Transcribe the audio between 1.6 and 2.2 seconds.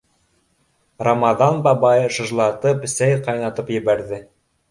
бабай